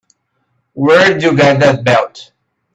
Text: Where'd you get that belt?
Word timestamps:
Where'd 0.73 1.21
you 1.21 1.35
get 1.35 1.59
that 1.59 1.83
belt? 1.83 2.31